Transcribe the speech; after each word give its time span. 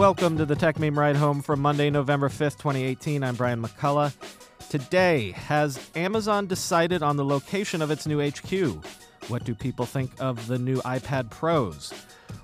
Welcome 0.00 0.38
to 0.38 0.46
the 0.46 0.56
Techmeme 0.56 0.96
Ride 0.96 1.16
Home 1.16 1.42
from 1.42 1.60
Monday, 1.60 1.90
November 1.90 2.30
5th, 2.30 2.56
2018. 2.56 3.22
I'm 3.22 3.34
Brian 3.34 3.60
McCullough. 3.62 4.14
Today, 4.70 5.32
has 5.32 5.90
Amazon 5.94 6.46
decided 6.46 7.02
on 7.02 7.18
the 7.18 7.24
location 7.24 7.82
of 7.82 7.90
its 7.90 8.06
new 8.06 8.26
HQ? 8.26 8.82
What 9.28 9.44
do 9.44 9.54
people 9.54 9.84
think 9.84 10.10
of 10.18 10.46
the 10.46 10.58
new 10.58 10.78
iPad 10.78 11.28
Pros? 11.28 11.92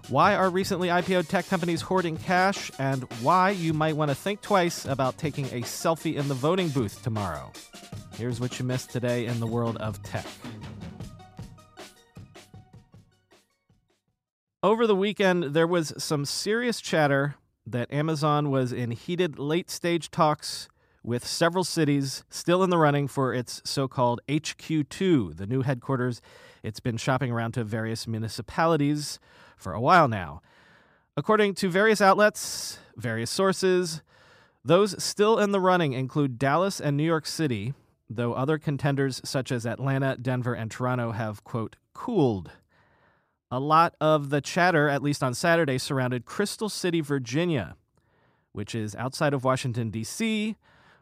Why 0.08 0.34
are 0.34 0.50
recently 0.50 0.88
IPO 0.88 1.28
tech 1.28 1.48
companies 1.48 1.80
hoarding 1.80 2.18
cash? 2.18 2.70
And 2.78 3.04
why 3.22 3.52
you 3.52 3.72
might 3.72 3.96
want 3.96 4.10
to 4.10 4.14
think 4.14 4.42
twice 4.42 4.84
about 4.84 5.16
taking 5.16 5.46
a 5.46 5.62
selfie 5.62 6.16
in 6.16 6.28
the 6.28 6.34
voting 6.34 6.68
booth 6.68 7.02
tomorrow. 7.02 7.50
Here's 8.18 8.38
what 8.38 8.58
you 8.58 8.66
missed 8.66 8.90
today 8.90 9.24
in 9.24 9.40
the 9.40 9.46
world 9.46 9.78
of 9.78 10.02
tech. 10.02 10.26
Over 14.62 14.86
the 14.86 14.94
weekend, 14.94 15.54
there 15.54 15.66
was 15.66 15.94
some 15.96 16.26
serious 16.26 16.82
chatter 16.82 17.36
that 17.66 17.92
Amazon 17.92 18.50
was 18.50 18.72
in 18.72 18.92
heated 18.92 19.38
late 19.38 19.70
stage 19.70 20.10
talks 20.10 20.68
with 21.02 21.26
several 21.26 21.64
cities 21.64 22.24
still 22.30 22.62
in 22.62 22.70
the 22.70 22.78
running 22.78 23.06
for 23.06 23.32
its 23.32 23.62
so 23.64 23.86
called 23.86 24.20
HQ2, 24.28 25.36
the 25.36 25.46
new 25.46 25.62
headquarters. 25.62 26.20
It's 26.62 26.80
been 26.80 26.96
shopping 26.96 27.30
around 27.30 27.52
to 27.52 27.64
various 27.64 28.06
municipalities 28.06 29.20
for 29.56 29.72
a 29.72 29.80
while 29.80 30.08
now. 30.08 30.42
According 31.16 31.54
to 31.54 31.68
various 31.70 32.00
outlets, 32.00 32.78
various 32.96 33.30
sources, 33.30 34.02
those 34.64 35.02
still 35.02 35.38
in 35.38 35.52
the 35.52 35.60
running 35.60 35.92
include 35.92 36.38
Dallas 36.38 36.80
and 36.80 36.96
New 36.96 37.04
York 37.04 37.24
City, 37.24 37.72
though 38.10 38.34
other 38.34 38.58
contenders 38.58 39.20
such 39.24 39.52
as 39.52 39.64
Atlanta, 39.64 40.16
Denver, 40.20 40.54
and 40.54 40.70
Toronto 40.70 41.12
have, 41.12 41.44
quote, 41.44 41.76
cooled. 41.94 42.50
A 43.50 43.60
lot 43.60 43.94
of 44.00 44.30
the 44.30 44.40
chatter, 44.40 44.88
at 44.88 45.02
least 45.02 45.22
on 45.22 45.32
Saturday, 45.32 45.78
surrounded 45.78 46.24
Crystal 46.24 46.68
City, 46.68 47.00
Virginia, 47.00 47.76
which 48.52 48.74
is 48.74 48.96
outside 48.96 49.32
of 49.32 49.44
Washington, 49.44 49.90
D.C., 49.90 50.56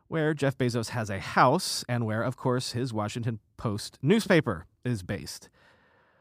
where 0.09 0.35
Jeff 0.35 0.59
Bezos 0.59 0.91
has 0.91 1.09
a 1.09 1.19
house 1.19 1.85
and 1.89 2.05
where, 2.05 2.23
of 2.23 2.37
course, 2.37 2.73
his 2.73 2.93
Washington 2.93 3.41
Post 3.57 3.99
newspaper 4.03 4.67
is 4.85 5.03
based. 5.03 5.49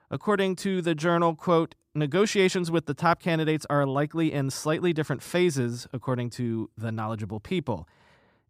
According 0.09 0.55
to 0.57 0.81
the 0.81 0.95
journal, 0.95 1.35
quote, 1.35 1.75
negotiations 1.93 2.71
with 2.71 2.85
the 2.85 2.93
top 2.93 3.21
candidates 3.21 3.65
are 3.69 3.85
likely 3.85 4.31
in 4.31 4.49
slightly 4.49 4.93
different 4.93 5.21
phases, 5.21 5.87
according 5.91 6.29
to 6.31 6.69
the 6.77 6.91
knowledgeable 6.91 7.41
people. 7.41 7.87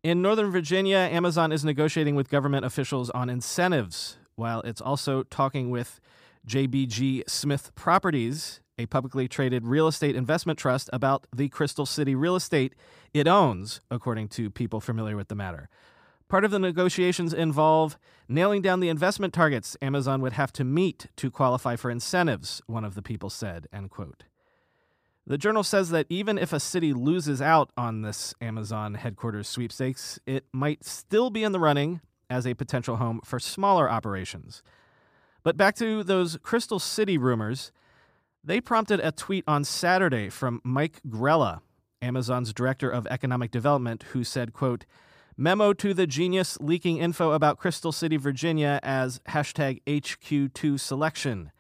In 0.04 0.22
Northern 0.22 0.52
Virginia, 0.52 0.98
Amazon 0.98 1.52
is 1.52 1.66
negotiating 1.66 2.16
with 2.16 2.30
government 2.30 2.66
officials 2.66 3.10
on 3.10 3.30
incentives, 3.30 4.18
while 4.36 4.62
it's 4.62 4.82
also 4.82 5.24
talking 5.24 5.72
with 5.72 6.00
JBG 6.48 7.30
Smith 7.30 7.74
Properties, 7.76 8.60
a 8.78 8.86
publicly 8.88 9.28
traded 9.28 9.66
real 9.66 9.88
estate 9.88 10.16
investment 10.16 10.60
trust, 10.60 10.90
about 10.92 11.26
the 11.34 11.50
Crystal 11.50 11.86
City 11.86 12.16
real 12.16 12.36
estate 12.36 12.76
it 13.14 13.28
owns, 13.28 13.80
according 13.90 14.28
to 14.30 14.50
people 14.50 14.82
familiar 14.82 15.16
with 15.16 15.30
the 15.30 15.36
matter. 15.36 15.70
Part 16.28 16.44
of 16.44 16.52
the 16.52 16.60
negotiations 16.60 17.34
involve 17.34 17.98
nailing 18.28 18.62
down 18.62 18.80
the 18.80 18.90
investment 18.90 19.34
targets 19.34 19.78
Amazon 19.82 20.22
would 20.22 20.34
have 20.34 20.52
to 20.54 20.64
meet 20.64 21.08
to 21.18 21.30
qualify 21.30 21.76
for 21.76 21.92
incentives, 21.92 22.62
one 22.66 22.84
of 22.84 22.96
the 22.96 23.02
people 23.02 23.30
said, 23.30 23.68
end 23.72 23.92
quote. 23.92 24.24
The 25.26 25.38
journal 25.38 25.64
says 25.64 25.90
that 25.92 26.08
even 26.10 26.38
if 26.38 26.52
a 26.52 26.60
city 26.60 26.92
loses 26.92 27.42
out 27.42 27.72
on 27.78 28.02
this 28.02 28.34
Amazon 28.42 28.96
headquarters 28.96 29.48
sweepstakes, 29.48 30.20
it 30.26 30.44
might 30.52 30.84
still 30.84 31.30
be 31.30 31.44
in 31.44 31.54
the 31.54 31.60
running 31.60 32.02
as 32.30 32.46
a 32.46 32.56
potential 32.56 32.98
home 32.98 33.22
for 33.24 33.40
smaller 33.40 33.90
operations. 33.90 34.64
But 35.44 35.58
back 35.58 35.76
to 35.76 36.04
those 36.04 36.38
Crystal 36.42 36.80
City 36.80 37.18
rumors. 37.18 37.72
They 38.44 38.60
prompted 38.62 39.00
a 39.00 39.12
tweet 39.12 39.44
on 39.48 39.64
Saturday 39.64 40.30
from 40.30 40.62
Mike 40.64 41.02
Grella, 41.08 41.62
Amazon's 42.02 42.54
director 42.54 42.90
of 42.90 43.08
economic 43.08 43.52
development, 43.52 44.04
who 44.12 44.24
said, 44.24 44.54
quote, 44.54 44.86
Memo 45.36 45.74
to 45.74 45.94
the 45.94 46.06
genius 46.06 46.58
leaking 46.62 46.98
info 46.98 47.32
about 47.32 47.58
Crystal 47.58 47.92
City, 47.92 48.18
Virginia 48.18 48.80
as 48.84 49.20
hashtag 49.30 49.82
HQ2 49.88 50.80
selection. 50.80 51.52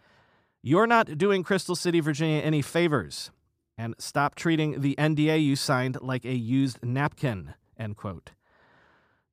You're 0.61 0.87
not 0.87 1.17
doing 1.17 1.43
Crystal 1.43 1.75
City, 1.75 1.99
Virginia 1.99 2.41
any 2.41 2.61
favors. 2.61 3.31
And 3.77 3.95
stop 3.97 4.35
treating 4.35 4.81
the 4.81 4.95
NDA 4.99 5.43
you 5.43 5.55
signed 5.55 5.97
like 6.01 6.23
a 6.23 6.35
used 6.35 6.83
napkin. 6.83 7.55
End 7.77 7.97
quote. 7.97 8.31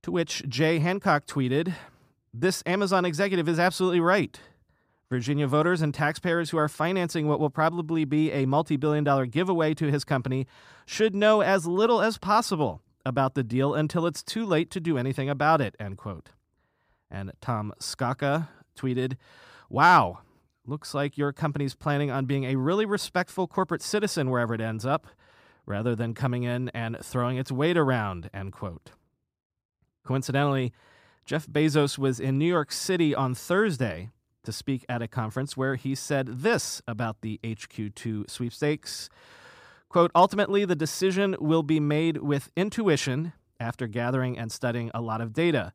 To 0.04 0.10
which 0.10 0.42
Jay 0.48 0.78
Hancock 0.78 1.26
tweeted, 1.26 1.74
this 2.32 2.62
Amazon 2.66 3.04
executive 3.04 3.48
is 3.48 3.58
absolutely 3.58 4.00
right. 4.00 4.38
Virginia 5.08 5.48
voters 5.48 5.82
and 5.82 5.92
taxpayers 5.92 6.50
who 6.50 6.56
are 6.56 6.68
financing 6.68 7.26
what 7.26 7.40
will 7.40 7.50
probably 7.50 8.04
be 8.04 8.30
a 8.30 8.46
multi 8.46 8.76
billion 8.76 9.02
dollar 9.02 9.26
giveaway 9.26 9.74
to 9.74 9.90
his 9.90 10.04
company 10.04 10.46
should 10.86 11.14
know 11.14 11.40
as 11.40 11.66
little 11.66 12.00
as 12.00 12.16
possible 12.16 12.80
about 13.04 13.34
the 13.34 13.42
deal 13.42 13.74
until 13.74 14.06
it's 14.06 14.22
too 14.22 14.44
late 14.44 14.70
to 14.70 14.78
do 14.78 14.96
anything 14.96 15.28
about 15.28 15.60
it. 15.60 15.74
End 15.80 15.98
quote. 15.98 16.30
And 17.10 17.32
Tom 17.40 17.72
Scocca 17.80 18.48
tweeted, 18.76 19.16
Wow, 19.68 20.20
looks 20.64 20.94
like 20.94 21.18
your 21.18 21.32
company's 21.32 21.74
planning 21.74 22.12
on 22.12 22.26
being 22.26 22.44
a 22.44 22.54
really 22.56 22.86
respectful 22.86 23.48
corporate 23.48 23.82
citizen 23.82 24.30
wherever 24.30 24.54
it 24.54 24.60
ends 24.60 24.86
up, 24.86 25.08
rather 25.66 25.96
than 25.96 26.14
coming 26.14 26.44
in 26.44 26.68
and 26.68 26.96
throwing 27.02 27.36
its 27.36 27.50
weight 27.50 27.76
around. 27.76 28.30
End 28.32 28.52
quote. 28.52 28.92
Coincidentally, 30.04 30.72
Jeff 31.30 31.46
Bezos 31.46 31.96
was 31.96 32.18
in 32.18 32.38
New 32.38 32.44
York 32.44 32.72
City 32.72 33.14
on 33.14 33.36
Thursday 33.36 34.10
to 34.42 34.50
speak 34.50 34.84
at 34.88 35.00
a 35.00 35.06
conference 35.06 35.56
where 35.56 35.76
he 35.76 35.94
said 35.94 36.26
this 36.26 36.82
about 36.88 37.20
the 37.20 37.38
HQ2 37.44 38.28
sweepstakes. 38.28 39.08
Quote, 39.88 40.10
ultimately, 40.12 40.64
the 40.64 40.74
decision 40.74 41.36
will 41.38 41.62
be 41.62 41.78
made 41.78 42.16
with 42.16 42.50
intuition 42.56 43.32
after 43.60 43.86
gathering 43.86 44.36
and 44.36 44.50
studying 44.50 44.90
a 44.92 45.00
lot 45.00 45.20
of 45.20 45.32
data. 45.32 45.72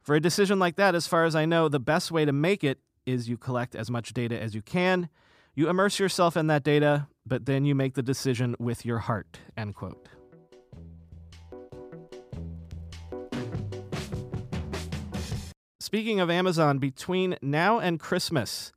For 0.00 0.16
a 0.16 0.20
decision 0.20 0.58
like 0.58 0.74
that, 0.74 0.96
as 0.96 1.06
far 1.06 1.24
as 1.24 1.36
I 1.36 1.44
know, 1.44 1.68
the 1.68 1.78
best 1.78 2.10
way 2.10 2.24
to 2.24 2.32
make 2.32 2.64
it 2.64 2.80
is 3.06 3.28
you 3.28 3.36
collect 3.36 3.76
as 3.76 3.88
much 3.88 4.12
data 4.12 4.36
as 4.36 4.56
you 4.56 4.62
can, 4.62 5.08
you 5.54 5.70
immerse 5.70 6.00
yourself 6.00 6.36
in 6.36 6.48
that 6.48 6.64
data, 6.64 7.06
but 7.24 7.46
then 7.46 7.64
you 7.64 7.76
make 7.76 7.94
the 7.94 8.02
decision 8.02 8.56
with 8.58 8.84
your 8.84 8.98
heart, 8.98 9.38
end 9.56 9.76
quote. 9.76 10.08
Speaking 15.88 16.20
of 16.20 16.28
Amazon, 16.28 16.76
between 16.78 17.38
now 17.40 17.78
and 17.78 17.98
Christmas, 17.98 18.72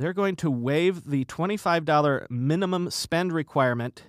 they're 0.00 0.12
going 0.12 0.34
to 0.34 0.50
waive 0.50 1.04
the 1.04 1.24
$25 1.26 2.28
minimum 2.28 2.90
spend 2.90 3.32
requirement 3.32 4.06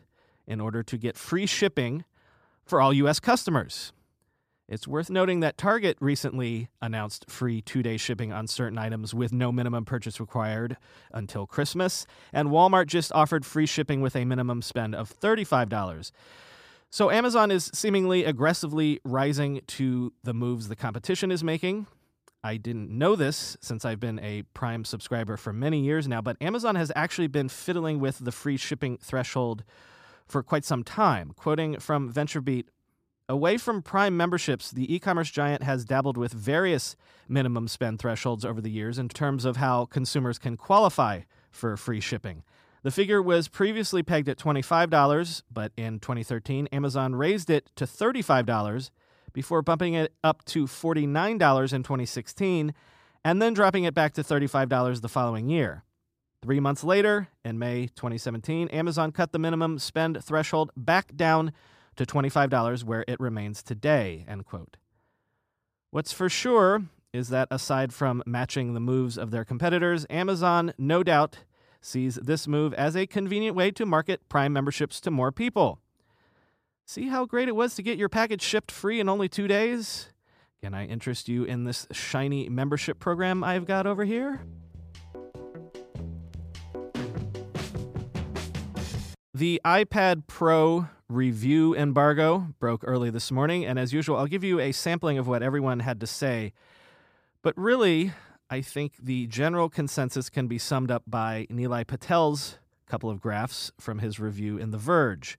in 0.47 0.59
order 0.59 0.81
to 0.81 0.97
get 0.97 1.17
free 1.17 1.45
shipping 1.45 2.03
for 2.65 2.81
all 2.81 2.93
U.S. 2.93 3.19
customers. 3.19 3.93
It's 4.67 4.87
worth 4.87 5.11
noting 5.11 5.41
that 5.41 5.55
Target 5.55 5.97
recently 6.01 6.69
announced 6.81 7.29
free 7.29 7.61
two 7.61 7.83
day 7.83 7.95
shipping 7.95 8.33
on 8.33 8.47
certain 8.47 8.79
items 8.79 9.13
with 9.13 9.31
no 9.31 9.51
minimum 9.51 9.85
purchase 9.85 10.19
required 10.19 10.77
until 11.13 11.45
Christmas, 11.45 12.07
and 12.33 12.49
Walmart 12.49 12.87
just 12.87 13.11
offered 13.13 13.45
free 13.45 13.67
shipping 13.67 14.01
with 14.01 14.15
a 14.15 14.25
minimum 14.25 14.63
spend 14.63 14.95
of 14.95 15.13
$35. 15.19 16.11
So 16.89 17.11
Amazon 17.11 17.51
is 17.51 17.69
seemingly 17.71 18.25
aggressively 18.25 18.99
rising 19.03 19.61
to 19.67 20.11
the 20.23 20.33
moves 20.33 20.69
the 20.69 20.75
competition 20.75 21.29
is 21.29 21.43
making. 21.43 21.85
I 22.43 22.57
didn't 22.57 22.89
know 22.89 23.15
this 23.15 23.55
since 23.61 23.85
I've 23.85 23.99
been 23.99 24.19
a 24.19 24.43
Prime 24.53 24.83
subscriber 24.83 25.37
for 25.37 25.53
many 25.53 25.81
years 25.81 26.07
now, 26.07 26.21
but 26.21 26.37
Amazon 26.41 26.75
has 26.75 26.91
actually 26.95 27.27
been 27.27 27.49
fiddling 27.49 27.99
with 27.99 28.17
the 28.19 28.31
free 28.31 28.57
shipping 28.57 28.97
threshold 28.97 29.63
for 30.25 30.41
quite 30.41 30.65
some 30.65 30.83
time. 30.83 31.33
Quoting 31.35 31.79
from 31.79 32.11
VentureBeat, 32.11 32.65
away 33.29 33.57
from 33.57 33.83
Prime 33.83 34.17
memberships, 34.17 34.71
the 34.71 34.91
e 34.93 34.97
commerce 34.97 35.29
giant 35.29 35.61
has 35.61 35.85
dabbled 35.85 36.17
with 36.17 36.33
various 36.33 36.95
minimum 37.27 37.67
spend 37.67 37.99
thresholds 37.99 38.43
over 38.43 38.59
the 38.59 38.71
years 38.71 38.97
in 38.97 39.07
terms 39.07 39.45
of 39.45 39.57
how 39.57 39.85
consumers 39.85 40.39
can 40.39 40.57
qualify 40.57 41.21
for 41.51 41.77
free 41.77 41.99
shipping. 41.99 42.43
The 42.83 42.91
figure 42.91 43.21
was 43.21 43.47
previously 43.47 44.01
pegged 44.01 44.27
at 44.27 44.39
$25, 44.39 45.43
but 45.53 45.71
in 45.77 45.99
2013, 45.99 46.67
Amazon 46.71 47.13
raised 47.13 47.51
it 47.51 47.69
to 47.75 47.85
$35 47.85 48.89
before 49.33 49.61
bumping 49.61 49.93
it 49.93 50.13
up 50.23 50.43
to 50.45 50.65
$49 50.65 51.73
in 51.73 51.83
2016 51.83 52.73
and 53.23 53.41
then 53.41 53.53
dropping 53.53 53.83
it 53.83 53.93
back 53.93 54.13
to 54.13 54.23
$35 54.23 55.01
the 55.01 55.09
following 55.09 55.49
year. 55.49 55.83
Three 56.41 56.59
months 56.59 56.83
later, 56.83 57.27
in 57.45 57.59
May 57.59 57.87
2017, 57.87 58.69
Amazon 58.69 59.11
cut 59.11 59.31
the 59.31 59.37
minimum 59.37 59.77
spend 59.77 60.23
threshold 60.23 60.71
back 60.75 61.15
down 61.15 61.53
to 61.97 62.05
$25, 62.05 62.83
where 62.83 63.05
it 63.07 63.19
remains 63.19 63.61
today. 63.61 64.25
End 64.27 64.45
quote. 64.45 64.77
What's 65.91 66.13
for 66.13 66.29
sure 66.29 66.83
is 67.13 67.29
that 67.29 67.47
aside 67.51 67.93
from 67.93 68.23
matching 68.25 68.73
the 68.73 68.79
moves 68.79 69.17
of 69.17 69.29
their 69.29 69.45
competitors, 69.45 70.05
Amazon 70.09 70.73
no 70.77 71.03
doubt 71.03 71.39
sees 71.81 72.15
this 72.15 72.47
move 72.47 72.73
as 72.73 72.95
a 72.95 73.05
convenient 73.05 73.55
way 73.55 73.71
to 73.71 73.85
market 73.85 74.27
Prime 74.29 74.53
memberships 74.53 75.01
to 75.01 75.11
more 75.11 75.31
people. 75.31 75.79
See 76.91 77.07
how 77.07 77.25
great 77.25 77.47
it 77.47 77.55
was 77.55 77.75
to 77.75 77.83
get 77.83 77.97
your 77.97 78.09
package 78.09 78.41
shipped 78.41 78.69
free 78.69 78.99
in 78.99 79.07
only 79.07 79.29
two 79.29 79.47
days? 79.47 80.09
Can 80.61 80.73
I 80.73 80.85
interest 80.85 81.29
you 81.29 81.45
in 81.45 81.63
this 81.63 81.87
shiny 81.93 82.49
membership 82.49 82.99
program 82.99 83.45
I've 83.45 83.65
got 83.65 83.87
over 83.87 84.03
here? 84.03 84.41
The 89.33 89.61
iPad 89.63 90.27
Pro 90.27 90.89
review 91.07 91.73
embargo 91.73 92.47
broke 92.59 92.81
early 92.83 93.09
this 93.09 93.31
morning, 93.31 93.65
and 93.65 93.79
as 93.79 93.93
usual, 93.93 94.17
I'll 94.17 94.27
give 94.27 94.43
you 94.43 94.59
a 94.59 94.73
sampling 94.73 95.17
of 95.17 95.29
what 95.29 95.41
everyone 95.41 95.79
had 95.79 96.01
to 96.01 96.07
say. 96.07 96.51
But 97.41 97.57
really, 97.57 98.11
I 98.49 98.59
think 98.59 98.95
the 99.01 99.27
general 99.27 99.69
consensus 99.69 100.29
can 100.29 100.47
be 100.47 100.57
summed 100.57 100.91
up 100.91 101.03
by 101.07 101.47
Nilay 101.49 101.87
Patel's 101.87 102.57
couple 102.85 103.09
of 103.09 103.21
graphs 103.21 103.71
from 103.79 103.99
his 103.99 104.19
review 104.19 104.57
in 104.57 104.71
The 104.71 104.77
Verge. 104.77 105.37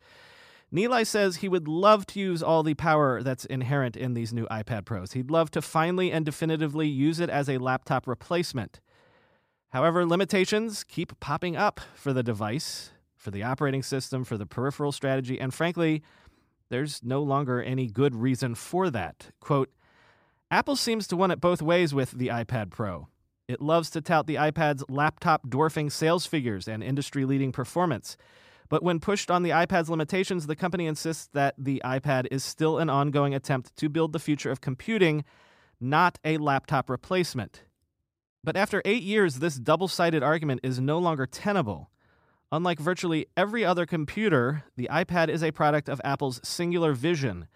Nilay 0.72 1.06
says 1.06 1.36
he 1.36 1.48
would 1.48 1.68
love 1.68 2.06
to 2.06 2.20
use 2.20 2.42
all 2.42 2.62
the 2.62 2.74
power 2.74 3.22
that's 3.22 3.44
inherent 3.44 3.96
in 3.96 4.14
these 4.14 4.32
new 4.32 4.46
iPad 4.46 4.86
Pros. 4.86 5.12
He'd 5.12 5.30
love 5.30 5.50
to 5.50 5.60
finally 5.60 6.10
and 6.10 6.24
definitively 6.24 6.88
use 6.88 7.20
it 7.20 7.28
as 7.28 7.48
a 7.48 7.58
laptop 7.58 8.06
replacement. 8.06 8.80
However, 9.70 10.06
limitations 10.06 10.82
keep 10.84 11.18
popping 11.20 11.56
up 11.56 11.80
for 11.94 12.12
the 12.12 12.22
device, 12.22 12.92
for 13.16 13.30
the 13.30 13.42
operating 13.42 13.82
system, 13.82 14.24
for 14.24 14.38
the 14.38 14.46
peripheral 14.46 14.92
strategy, 14.92 15.38
and 15.38 15.52
frankly, 15.52 16.02
there's 16.70 17.02
no 17.02 17.22
longer 17.22 17.62
any 17.62 17.86
good 17.86 18.14
reason 18.14 18.54
for 18.54 18.88
that. 18.90 19.30
Quote, 19.40 19.70
Apple 20.50 20.76
seems 20.76 21.06
to 21.08 21.16
want 21.16 21.32
it 21.32 21.40
both 21.40 21.60
ways 21.60 21.92
with 21.92 22.12
the 22.12 22.28
iPad 22.28 22.70
Pro. 22.70 23.08
It 23.46 23.60
loves 23.60 23.90
to 23.90 24.00
tout 24.00 24.26
the 24.26 24.36
iPad's 24.36 24.84
laptop 24.88 25.48
dwarfing 25.48 25.90
sales 25.90 26.24
figures 26.24 26.66
and 26.66 26.82
industry 26.82 27.26
leading 27.26 27.52
performance. 27.52 28.16
But 28.72 28.82
when 28.82 29.00
pushed 29.00 29.30
on 29.30 29.42
the 29.42 29.50
iPad's 29.50 29.90
limitations, 29.90 30.46
the 30.46 30.56
company 30.56 30.86
insists 30.86 31.28
that 31.34 31.54
the 31.58 31.82
iPad 31.84 32.26
is 32.30 32.42
still 32.42 32.78
an 32.78 32.88
ongoing 32.88 33.34
attempt 33.34 33.76
to 33.76 33.90
build 33.90 34.14
the 34.14 34.18
future 34.18 34.50
of 34.50 34.62
computing, 34.62 35.24
not 35.78 36.18
a 36.24 36.38
laptop 36.38 36.88
replacement. 36.88 37.64
But 38.42 38.56
after 38.56 38.80
eight 38.86 39.02
years, 39.02 39.40
this 39.40 39.56
double 39.56 39.88
sided 39.88 40.22
argument 40.22 40.60
is 40.62 40.80
no 40.80 40.98
longer 40.98 41.26
tenable. 41.26 41.90
Unlike 42.50 42.78
virtually 42.80 43.26
every 43.36 43.62
other 43.62 43.84
computer, 43.84 44.64
the 44.74 44.88
iPad 44.90 45.28
is 45.28 45.42
a 45.42 45.50
product 45.52 45.90
of 45.90 46.00
Apple's 46.02 46.40
singular 46.42 46.94
vision. 46.94 47.48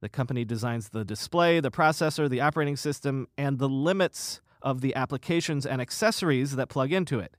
The 0.00 0.08
company 0.08 0.44
designs 0.44 0.88
the 0.88 1.04
display, 1.04 1.60
the 1.60 1.70
processor, 1.70 2.28
the 2.28 2.40
operating 2.40 2.74
system, 2.74 3.28
and 3.38 3.60
the 3.60 3.68
limits 3.68 4.40
of 4.62 4.80
the 4.80 4.96
applications 4.96 5.64
and 5.64 5.80
accessories 5.80 6.56
that 6.56 6.68
plug 6.68 6.92
into 6.92 7.20
it. 7.20 7.36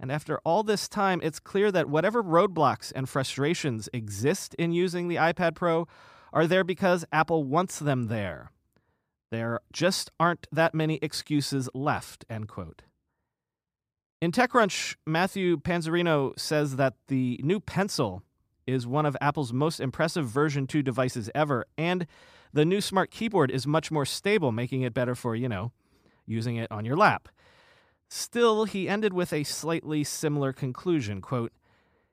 And 0.00 0.10
after 0.10 0.38
all 0.44 0.62
this 0.62 0.88
time, 0.88 1.20
it's 1.22 1.38
clear 1.38 1.70
that 1.72 1.88
whatever 1.88 2.22
roadblocks 2.22 2.92
and 2.94 3.08
frustrations 3.08 3.88
exist 3.92 4.54
in 4.54 4.72
using 4.72 5.08
the 5.08 5.16
iPad 5.16 5.54
Pro 5.54 5.86
are 6.32 6.46
there 6.46 6.64
because 6.64 7.04
Apple 7.12 7.44
wants 7.44 7.78
them 7.78 8.08
there. 8.08 8.50
There 9.30 9.60
just 9.72 10.10
aren't 10.18 10.46
that 10.52 10.74
many 10.74 10.98
excuses 11.00 11.68
left, 11.74 12.24
end 12.28 12.48
quote. 12.48 12.82
In 14.20 14.32
TechCrunch, 14.32 14.96
Matthew 15.06 15.58
Panzarino 15.58 16.38
says 16.38 16.76
that 16.76 16.94
the 17.08 17.40
new 17.42 17.60
Pencil 17.60 18.22
is 18.66 18.86
one 18.86 19.06
of 19.06 19.16
Apple's 19.20 19.52
most 19.52 19.80
impressive 19.80 20.26
version 20.26 20.66
2 20.66 20.82
devices 20.82 21.30
ever, 21.34 21.66
and 21.76 22.06
the 22.52 22.64
new 22.64 22.80
smart 22.80 23.10
keyboard 23.10 23.50
is 23.50 23.66
much 23.66 23.90
more 23.90 24.06
stable, 24.06 24.52
making 24.52 24.82
it 24.82 24.94
better 24.94 25.14
for, 25.14 25.36
you 25.36 25.48
know, 25.48 25.72
using 26.26 26.56
it 26.56 26.70
on 26.70 26.84
your 26.84 26.96
lap. 26.96 27.28
Still, 28.16 28.64
he 28.64 28.88
ended 28.88 29.12
with 29.12 29.32
a 29.32 29.42
slightly 29.42 30.04
similar 30.04 30.52
conclusion, 30.52 31.20
quote, 31.20 31.52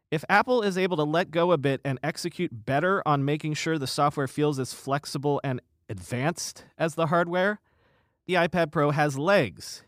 if 0.09 0.25
Apple 0.27 0.63
is 0.63 0.75
able 0.75 0.97
to 0.97 1.03
let 1.03 1.29
go 1.29 1.51
a 1.51 1.59
bit 1.59 1.79
and 1.85 1.99
execute 2.01 2.65
better 2.65 3.07
on 3.07 3.23
making 3.23 3.53
sure 3.53 3.77
the 3.77 3.85
software 3.85 4.27
feels 4.27 4.57
as 4.57 4.73
flexible 4.73 5.39
and 5.43 5.61
advanced 5.89 6.65
as 6.75 6.95
the 6.95 7.05
hardware, 7.05 7.59
the 8.25 8.33
iPad 8.33 8.71
Pro 8.71 8.89
has 8.89 9.15
legs. 9.15 9.83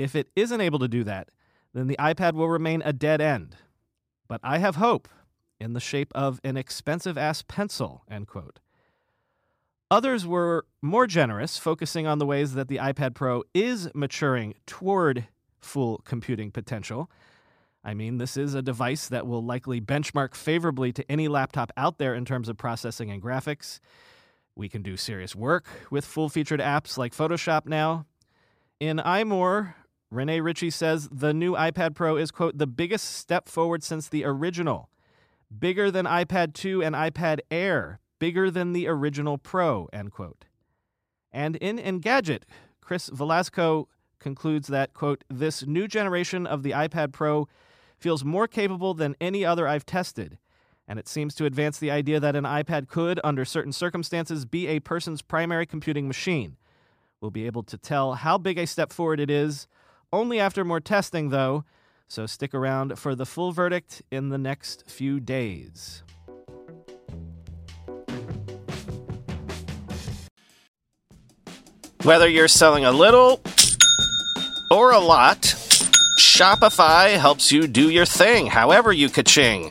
If 0.00 0.16
it 0.16 0.30
isn't 0.34 0.60
able 0.60 0.80
to 0.80 0.88
do 0.88 1.04
that, 1.04 1.28
then 1.72 1.86
the 1.86 1.96
iPad 1.96 2.32
will 2.32 2.48
remain 2.48 2.82
a 2.84 2.92
dead 2.92 3.20
end. 3.20 3.54
But 4.26 4.40
I 4.42 4.58
have 4.58 4.74
hope 4.74 5.08
in 5.60 5.74
the 5.74 5.80
shape 5.80 6.10
of 6.12 6.40
an 6.42 6.56
expensive 6.56 7.16
ass 7.16 7.42
pencil, 7.46 8.02
end 8.10 8.26
quote. 8.26 8.58
Others 9.92 10.26
were 10.26 10.66
more 10.82 11.06
generous, 11.06 11.56
focusing 11.56 12.04
on 12.04 12.18
the 12.18 12.26
ways 12.26 12.54
that 12.54 12.66
the 12.66 12.78
iPad 12.78 13.14
Pro 13.14 13.44
is 13.54 13.88
maturing 13.94 14.54
toward 14.66 15.28
full 15.62 15.98
computing 16.04 16.50
potential. 16.50 17.10
I 17.84 17.94
mean, 17.94 18.18
this 18.18 18.36
is 18.36 18.54
a 18.54 18.62
device 18.62 19.08
that 19.08 19.26
will 19.26 19.44
likely 19.44 19.80
benchmark 19.80 20.34
favorably 20.34 20.92
to 20.92 21.10
any 21.10 21.26
laptop 21.28 21.72
out 21.76 21.98
there 21.98 22.14
in 22.14 22.24
terms 22.24 22.48
of 22.48 22.56
processing 22.56 23.10
and 23.10 23.20
graphics. 23.20 23.80
We 24.54 24.68
can 24.68 24.82
do 24.82 24.96
serious 24.96 25.34
work 25.34 25.66
with 25.90 26.04
full 26.04 26.28
featured 26.28 26.60
apps 26.60 26.96
like 26.96 27.14
Photoshop 27.14 27.66
now. 27.66 28.06
In 28.78 28.98
iMore, 28.98 29.74
Rene 30.10 30.40
Ritchie 30.40 30.70
says 30.70 31.08
the 31.10 31.32
new 31.32 31.54
iPad 31.54 31.94
Pro 31.94 32.16
is, 32.16 32.30
quote, 32.30 32.58
the 32.58 32.66
biggest 32.66 33.16
step 33.16 33.48
forward 33.48 33.82
since 33.82 34.08
the 34.08 34.24
original. 34.24 34.90
Bigger 35.56 35.90
than 35.90 36.04
iPad 36.04 36.52
2 36.54 36.82
and 36.82 36.94
iPad 36.94 37.40
Air. 37.50 37.98
Bigger 38.18 38.50
than 38.50 38.72
the 38.72 38.86
original 38.86 39.38
Pro, 39.38 39.88
end 39.92 40.12
quote. 40.12 40.44
And 41.32 41.56
in 41.56 41.78
Engadget, 41.78 42.42
Chris 42.80 43.08
Velazco 43.10 43.86
concludes 44.22 44.68
that, 44.68 44.94
quote, 44.94 45.24
this 45.28 45.66
new 45.66 45.86
generation 45.86 46.46
of 46.46 46.62
the 46.62 46.70
iPad 46.70 47.12
Pro 47.12 47.48
feels 47.98 48.24
more 48.24 48.48
capable 48.48 48.94
than 48.94 49.16
any 49.20 49.44
other 49.44 49.68
I've 49.68 49.84
tested, 49.84 50.38
and 50.88 50.98
it 50.98 51.08
seems 51.08 51.34
to 51.34 51.44
advance 51.44 51.78
the 51.78 51.90
idea 51.90 52.18
that 52.20 52.36
an 52.36 52.44
iPad 52.44 52.88
could, 52.88 53.20
under 53.22 53.44
certain 53.44 53.72
circumstances, 53.72 54.44
be 54.44 54.66
a 54.66 54.80
person's 54.80 55.22
primary 55.22 55.66
computing 55.66 56.08
machine. 56.08 56.56
We'll 57.20 57.30
be 57.30 57.46
able 57.46 57.62
to 57.64 57.78
tell 57.78 58.14
how 58.14 58.38
big 58.38 58.58
a 58.58 58.66
step 58.66 58.92
forward 58.92 59.20
it 59.20 59.30
is 59.30 59.68
only 60.12 60.40
after 60.40 60.64
more 60.64 60.80
testing, 60.80 61.30
though, 61.30 61.64
so 62.08 62.26
stick 62.26 62.52
around 62.52 62.98
for 62.98 63.14
the 63.14 63.24
full 63.24 63.52
verdict 63.52 64.02
in 64.10 64.28
the 64.28 64.38
next 64.38 64.90
few 64.90 65.20
days. 65.20 66.02
Whether 72.02 72.28
you're 72.28 72.48
selling 72.48 72.84
a 72.84 72.90
little 72.90 73.40
or 74.72 74.90
a 74.90 74.98
lot, 74.98 75.42
Shopify 76.18 77.18
helps 77.18 77.52
you 77.52 77.66
do 77.66 77.90
your 77.90 78.06
thing, 78.06 78.46
however 78.46 78.90
you 78.90 79.10
ka-ching. 79.10 79.70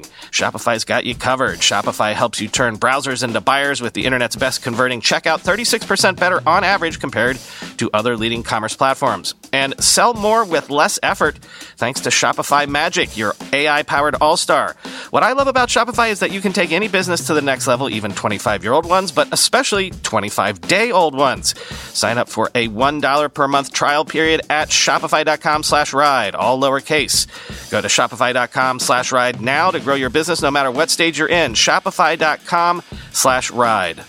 Shopify's 0.31 0.83
got 0.83 1.05
you 1.05 1.15
covered. 1.15 1.59
Shopify 1.59 2.13
helps 2.13 2.39
you 2.39 2.47
turn 2.47 2.77
browsers 2.77 3.23
into 3.23 3.41
buyers 3.41 3.81
with 3.81 3.93
the 3.93 4.05
internet's 4.05 4.35
best 4.35 4.61
converting 4.61 5.01
checkout, 5.01 5.41
36% 5.41 6.19
better 6.19 6.41
on 6.47 6.63
average 6.63 6.99
compared 6.99 7.37
to 7.77 7.89
other 7.93 8.17
leading 8.17 8.43
commerce 8.43 8.75
platforms. 8.75 9.33
And 9.51 9.81
sell 9.83 10.13
more 10.13 10.45
with 10.45 10.69
less 10.69 10.99
effort 11.03 11.37
thanks 11.77 12.01
to 12.01 12.09
Shopify 12.09 12.67
Magic, 12.67 13.17
your 13.17 13.35
AI 13.51 13.83
powered 13.83 14.15
all 14.21 14.37
star. 14.37 14.75
What 15.09 15.23
I 15.23 15.33
love 15.33 15.47
about 15.47 15.67
Shopify 15.67 16.09
is 16.09 16.19
that 16.21 16.31
you 16.31 16.39
can 16.39 16.53
take 16.53 16.71
any 16.71 16.87
business 16.87 17.27
to 17.27 17.33
the 17.33 17.41
next 17.41 17.67
level, 17.67 17.89
even 17.89 18.13
25 18.13 18.63
year 18.63 18.71
old 18.71 18.85
ones, 18.85 19.11
but 19.11 19.27
especially 19.33 19.91
25 19.91 20.61
day 20.61 20.91
old 20.91 21.15
ones. 21.15 21.53
Sign 21.93 22.17
up 22.17 22.29
for 22.29 22.49
a 22.55 22.69
$1 22.69 23.33
per 23.33 23.47
month 23.47 23.73
trial 23.73 24.05
period 24.05 24.41
at 24.49 24.69
shopify.com 24.69 25.63
slash 25.63 25.91
ride, 25.91 26.35
all 26.35 26.59
lowercase. 26.59 27.27
Go 27.69 27.81
to 27.81 27.87
shopify.com 27.89 28.79
slash 28.79 29.11
ride 29.11 29.41
now 29.41 29.71
to 29.71 29.79
grow 29.81 29.95
your 29.95 30.09
business 30.09 30.41
no 30.41 30.51
matter 30.51 30.71
what 30.71 30.89
stage 30.89 31.19
you're 31.19 31.29
in. 31.29 31.53
Shopify.com 31.53 32.81
slash 33.11 33.51
ride. 33.51 34.03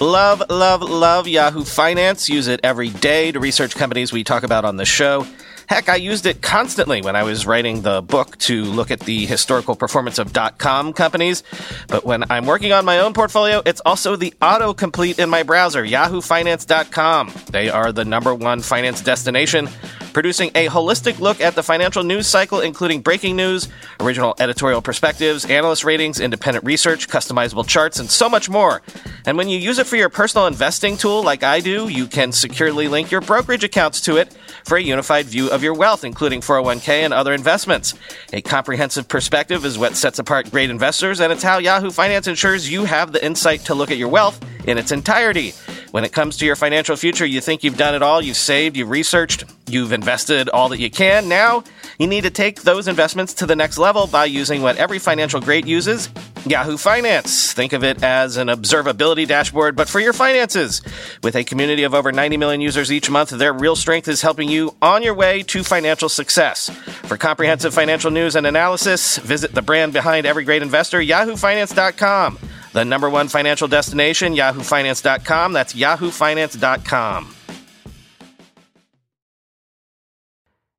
Love, 0.00 0.42
love, 0.50 0.82
love 0.82 1.26
Yahoo 1.26 1.64
Finance. 1.64 2.28
Use 2.28 2.48
it 2.48 2.60
every 2.62 2.90
day 2.90 3.32
to 3.32 3.40
research 3.40 3.74
companies 3.74 4.12
we 4.12 4.24
talk 4.24 4.42
about 4.42 4.66
on 4.66 4.76
the 4.76 4.84
show. 4.84 5.26
Heck, 5.68 5.88
I 5.88 5.96
used 5.96 6.26
it 6.26 6.42
constantly 6.42 7.02
when 7.02 7.16
I 7.16 7.24
was 7.24 7.44
writing 7.44 7.82
the 7.82 8.00
book 8.00 8.36
to 8.38 8.64
look 8.64 8.90
at 8.90 9.00
the 9.00 9.26
historical 9.26 9.74
performance 9.74 10.18
of 10.18 10.32
dot 10.32 10.58
.com 10.58 10.92
companies. 10.92 11.42
But 11.88 12.04
when 12.04 12.30
I'm 12.30 12.46
working 12.46 12.72
on 12.72 12.84
my 12.84 13.00
own 13.00 13.14
portfolio, 13.14 13.62
it's 13.66 13.80
also 13.84 14.14
the 14.16 14.32
autocomplete 14.42 15.18
in 15.18 15.28
my 15.28 15.42
browser, 15.42 15.84
yahoofinance.com. 15.84 17.32
They 17.50 17.68
are 17.68 17.90
the 17.90 18.04
number 18.04 18.34
one 18.34 18.60
finance 18.60 19.00
destination 19.00 19.68
producing 20.16 20.50
a 20.54 20.66
holistic 20.68 21.18
look 21.18 21.42
at 21.42 21.54
the 21.54 21.62
financial 21.62 22.02
news 22.02 22.26
cycle, 22.26 22.60
including 22.60 23.02
breaking 23.02 23.36
news, 23.36 23.68
original 24.00 24.34
editorial 24.38 24.80
perspectives, 24.80 25.44
analyst 25.44 25.84
ratings, 25.84 26.20
independent 26.20 26.64
research, 26.64 27.06
customizable 27.06 27.68
charts, 27.68 27.98
and 27.98 28.10
so 28.10 28.26
much 28.26 28.48
more. 28.48 28.80
And 29.26 29.36
when 29.36 29.50
you 29.50 29.58
use 29.58 29.78
it 29.78 29.86
for 29.86 29.96
your 29.96 30.08
personal 30.08 30.46
investing 30.46 30.96
tool, 30.96 31.22
like 31.22 31.42
I 31.42 31.60
do, 31.60 31.88
you 31.88 32.06
can 32.06 32.32
securely 32.32 32.88
link 32.88 33.10
your 33.10 33.20
brokerage 33.20 33.62
accounts 33.62 34.00
to 34.06 34.16
it 34.16 34.34
for 34.64 34.78
a 34.78 34.82
unified 34.82 35.26
view 35.26 35.50
of 35.50 35.62
your 35.62 35.74
wealth, 35.74 36.02
including 36.02 36.40
401k 36.40 37.04
and 37.04 37.12
other 37.12 37.34
investments. 37.34 37.92
A 38.32 38.40
comprehensive 38.40 39.08
perspective 39.08 39.66
is 39.66 39.76
what 39.76 39.96
sets 39.96 40.18
apart 40.18 40.50
great 40.50 40.70
investors, 40.70 41.20
and 41.20 41.30
it's 41.30 41.42
how 41.42 41.58
Yahoo 41.58 41.90
Finance 41.90 42.26
ensures 42.26 42.72
you 42.72 42.86
have 42.86 43.12
the 43.12 43.22
insight 43.22 43.60
to 43.66 43.74
look 43.74 43.90
at 43.90 43.98
your 43.98 44.08
wealth 44.08 44.42
in 44.64 44.78
its 44.78 44.92
entirety. 44.92 45.52
When 45.90 46.04
it 46.04 46.12
comes 46.12 46.38
to 46.38 46.46
your 46.46 46.56
financial 46.56 46.96
future, 46.96 47.26
you 47.26 47.42
think 47.42 47.62
you've 47.62 47.76
done 47.76 47.94
it 47.94 48.00
all, 48.00 48.22
you've 48.22 48.38
saved, 48.38 48.78
you've 48.78 48.88
researched, 48.88 49.44
you've 49.68 49.92
invested 49.92 50.48
all 50.48 50.68
that 50.70 50.80
you 50.80 50.90
can. 50.90 51.28
Now, 51.28 51.64
you 51.98 52.06
need 52.06 52.22
to 52.22 52.30
take 52.30 52.62
those 52.62 52.88
investments 52.88 53.34
to 53.34 53.46
the 53.46 53.56
next 53.56 53.78
level 53.78 54.06
by 54.06 54.24
using 54.26 54.62
what 54.62 54.76
every 54.76 54.98
financial 54.98 55.40
great 55.40 55.66
uses 55.66 56.08
Yahoo 56.46 56.76
Finance. 56.76 57.52
Think 57.52 57.72
of 57.72 57.82
it 57.82 58.02
as 58.02 58.36
an 58.36 58.48
observability 58.48 59.26
dashboard, 59.26 59.74
but 59.74 59.88
for 59.88 59.98
your 59.98 60.12
finances. 60.12 60.80
With 61.22 61.34
a 61.34 61.44
community 61.44 61.82
of 61.82 61.94
over 61.94 62.12
90 62.12 62.36
million 62.36 62.60
users 62.60 62.92
each 62.92 63.10
month, 63.10 63.30
their 63.30 63.52
real 63.52 63.74
strength 63.74 64.06
is 64.08 64.22
helping 64.22 64.48
you 64.48 64.76
on 64.80 65.02
your 65.02 65.14
way 65.14 65.42
to 65.44 65.64
financial 65.64 66.08
success. 66.08 66.70
For 66.70 67.16
comprehensive 67.16 67.74
financial 67.74 68.10
news 68.10 68.36
and 68.36 68.46
analysis, 68.46 69.18
visit 69.18 69.54
the 69.54 69.62
brand 69.62 69.92
behind 69.92 70.26
every 70.26 70.44
great 70.44 70.62
investor, 70.62 71.00
yahoofinance.com. 71.00 72.38
The 72.72 72.84
number 72.84 73.10
one 73.10 73.28
financial 73.28 73.68
destination, 73.68 74.34
yahoofinance.com. 74.34 75.52
That's 75.52 75.74
yahoofinance.com. 75.74 77.35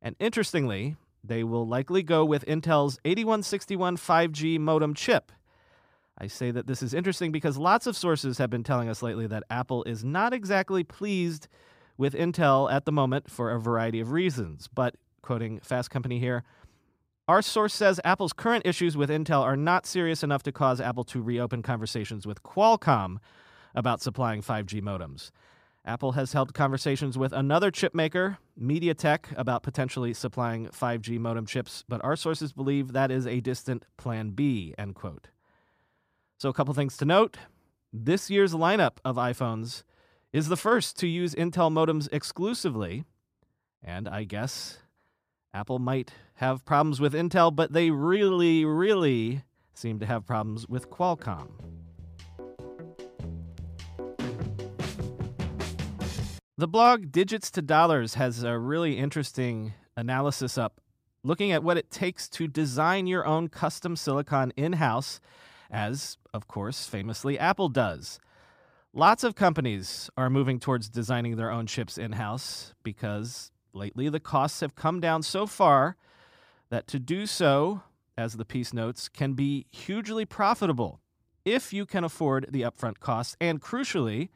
And 0.01 0.15
interestingly, 0.19 0.95
they 1.23 1.43
will 1.43 1.67
likely 1.67 2.03
go 2.03 2.23
with 2.23 2.45
Intel's 2.45 2.99
8161 3.05 3.97
5G 3.97 4.59
modem 4.59 4.93
chip. 4.93 5.31
I 6.17 6.27
say 6.27 6.51
that 6.51 6.67
this 6.67 6.81
is 6.81 6.93
interesting 6.93 7.31
because 7.31 7.57
lots 7.57 7.85
of 7.85 7.95
sources 7.95 8.39
have 8.39 8.49
been 8.49 8.63
telling 8.63 8.89
us 8.89 9.03
lately 9.03 9.27
that 9.27 9.43
Apple 9.49 9.83
is 9.83 10.03
not 10.03 10.33
exactly 10.33 10.83
pleased 10.83 11.47
with 11.97 12.13
Intel 12.13 12.71
at 12.71 12.85
the 12.85 12.91
moment 12.91 13.29
for 13.29 13.51
a 13.51 13.59
variety 13.59 13.99
of 13.99 14.11
reasons. 14.11 14.67
But, 14.73 14.95
quoting 15.21 15.59
Fast 15.59 15.91
Company 15.91 16.19
here, 16.19 16.43
our 17.27 17.41
source 17.41 17.73
says 17.73 17.99
Apple's 18.05 18.33
current 18.33 18.65
issues 18.65 18.95
with 18.95 19.09
Intel 19.09 19.41
are 19.41 19.57
not 19.57 19.85
serious 19.85 20.23
enough 20.23 20.43
to 20.43 20.51
cause 20.51 20.79
Apple 20.79 21.03
to 21.05 21.21
reopen 21.21 21.61
conversations 21.61 22.25
with 22.25 22.41
Qualcomm 22.41 23.17
about 23.75 24.01
supplying 24.01 24.41
5G 24.41 24.81
modems. 24.81 25.31
Apple 25.87 26.11
has 26.11 26.33
held 26.33 26.53
conversations 26.53 27.17
with 27.17 27.31
another 27.31 27.71
chip 27.71 27.95
maker, 27.95 28.39
MediaTek, 28.61 29.33
about 29.37 29.63
potentially 29.63 30.13
supplying 30.13 30.67
5G 30.67 31.17
modem 31.17 31.45
chips, 31.45 31.85
but 31.87 32.03
our 32.03 32.17
sources 32.17 32.51
believe 32.51 32.91
that 32.91 33.09
is 33.09 33.25
a 33.25 33.39
distant 33.39 33.85
plan 33.95 34.31
B, 34.31 34.75
end 34.77 34.95
quote. 34.95 35.29
So, 36.37 36.49
a 36.49 36.53
couple 36.53 36.73
things 36.73 36.97
to 36.97 37.05
note. 37.05 37.37
This 37.93 38.29
year's 38.29 38.53
lineup 38.53 38.97
of 39.05 39.15
iPhones 39.15 39.83
is 40.33 40.49
the 40.49 40.57
first 40.57 40.97
to 40.97 41.07
use 41.07 41.33
Intel 41.33 41.71
modems 41.71 42.09
exclusively, 42.11 43.05
and 43.81 44.09
I 44.09 44.25
guess 44.25 44.79
Apple 45.53 45.79
might 45.79 46.11
have 46.35 46.65
problems 46.65 46.99
with 46.99 47.13
Intel, 47.13 47.55
but 47.55 47.71
they 47.71 47.91
really, 47.91 48.65
really 48.65 49.43
seem 49.73 49.99
to 49.99 50.05
have 50.05 50.25
problems 50.25 50.67
with 50.67 50.89
Qualcomm. 50.89 51.76
The 56.59 56.67
blog 56.67 57.11
Digits 57.11 57.51
to 57.51 57.61
Dollars 57.61 58.15
has 58.15 58.41
a 58.41 58.57
really 58.57 58.97
interesting 58.97 59.75
analysis 59.95 60.57
up 60.57 60.81
looking 61.21 61.51
at 61.51 61.61
what 61.61 61.77
it 61.77 61.91
takes 61.91 62.27
to 62.29 62.47
design 62.47 63.05
your 63.05 63.27
own 63.27 63.47
custom 63.47 63.95
silicon 63.95 64.51
in 64.57 64.73
house, 64.73 65.19
as, 65.69 66.17
of 66.33 66.47
course, 66.47 66.87
famously 66.87 67.37
Apple 67.37 67.69
does. 67.69 68.19
Lots 68.91 69.23
of 69.23 69.35
companies 69.35 70.09
are 70.17 70.31
moving 70.31 70.59
towards 70.59 70.89
designing 70.89 71.35
their 71.35 71.51
own 71.51 71.67
chips 71.67 71.95
in 71.95 72.13
house 72.13 72.73
because 72.81 73.51
lately 73.71 74.09
the 74.09 74.19
costs 74.19 74.61
have 74.61 74.73
come 74.73 74.99
down 74.99 75.21
so 75.21 75.45
far 75.45 75.95
that 76.71 76.87
to 76.87 76.97
do 76.97 77.27
so, 77.27 77.83
as 78.17 78.33
the 78.33 78.45
piece 78.45 78.73
notes, 78.73 79.09
can 79.09 79.33
be 79.33 79.67
hugely 79.69 80.25
profitable 80.25 81.01
if 81.45 81.71
you 81.71 81.85
can 81.85 82.03
afford 82.03 82.47
the 82.49 82.63
upfront 82.63 82.99
costs 82.99 83.37
and, 83.39 83.61
crucially, 83.61 84.29